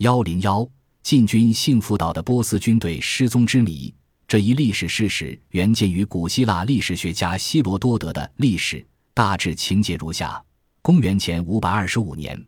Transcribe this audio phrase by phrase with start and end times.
[0.00, 0.66] 幺零幺
[1.02, 3.94] 进军幸福岛的波斯军队失踪之谜。
[4.26, 8.82] 这一历史事实原见于古希腊历史学家希罗多德的历史，
[9.12, 10.42] 大致情节如下：
[10.80, 12.42] 公元前五百二十五年，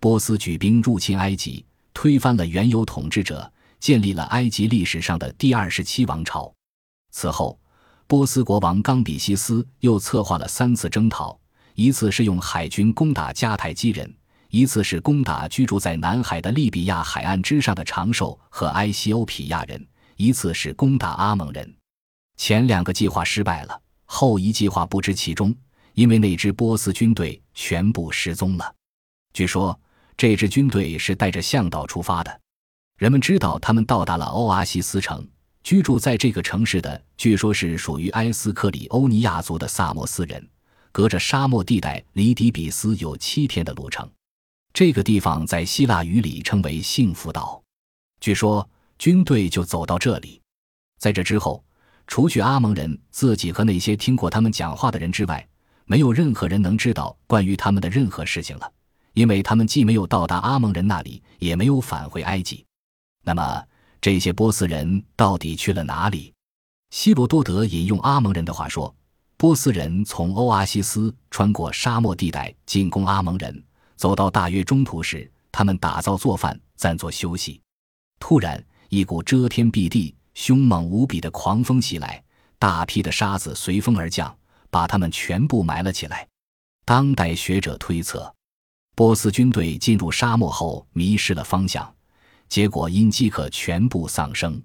[0.00, 1.64] 波斯举兵入侵埃及，
[1.94, 6.52] 推翻了原有统治者，建立了埃及历史上的第二十七王朝。
[7.12, 7.56] 此后，
[8.08, 11.38] 波斯国王冈比西斯又策划了三次征讨，
[11.76, 14.12] 一次是用海军攻打迦太基人，
[14.56, 19.86] 一次是攻打居住在南海的利比亚海岸之上的长寿和埃西欧皮亚人。
[20.16, 21.76] 一次是攻打阿蒙人，
[22.38, 25.54] 前两个计划失败了，后一计划不知其中，
[25.92, 28.74] 因为那支波斯军队全部失踪了。
[29.34, 29.78] 据说
[30.16, 32.40] 这支军队是带着向导出发的，
[32.96, 35.22] 人们知道他们到达了欧阿西斯城，
[35.62, 40.48] 居住在这个城市的据说是属于埃斯克里欧尼亚族的萨摩斯人，
[40.92, 44.10] 隔着沙漠地带离底比斯有七天的路程。
[44.76, 47.62] 这个地方在希腊语里称为幸福岛，
[48.20, 48.68] 据说。
[48.98, 50.40] 军队就走到这里，
[50.98, 51.64] 在这之后，
[52.06, 55.46] 除去阿蒙人自己和那些听过他们讲话的人之外，
[55.86, 58.70] 没有任何人能知道关于他们的任何事情了，
[59.14, 62.64] 因为他们既没有到达阿蒙人那里，也没有返回埃及。
[63.22, 63.64] 那么，
[64.00, 66.34] 这些波斯人到底去了哪里？
[66.90, 68.94] 希罗多德引用阿蒙人的话说
[69.38, 73.62] ：“波斯人从欧阿西斯穿过沙漠地带进攻阿蒙人，
[73.96, 77.60] 走到大约中途时，他们打造做饭，暂作休息。
[78.20, 82.22] 突然。”一股遮天蔽地、凶猛无比的狂风袭来，
[82.56, 84.32] 大批的沙子随风而降，
[84.70, 86.24] 把他们全部埋了起来。
[86.84, 88.32] 当代学者推测，
[88.94, 91.92] 波斯军队进入沙漠后迷失了方向，
[92.48, 94.62] 结果因饥渴全部丧生。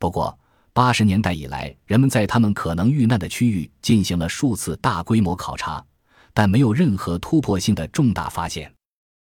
[0.00, 0.36] 不过，
[0.72, 5.82] 八十年代以来，人们在他们可能遇难的区域进行了数次大规模考察，
[6.34, 8.74] 但没有任何突破性的重大发现。